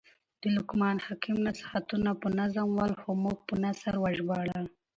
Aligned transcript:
د 0.41 0.43
لقمان 0.57 0.97
حکم 1.05 1.37
حکایتونه 1.59 2.11
په 2.21 2.27
نظم 2.39 2.67
ول؛ 2.73 2.93
خو 3.01 3.11
موږ 3.23 3.37
په 3.47 3.53
نثر 3.63 3.93
وژباړل. 4.03 4.65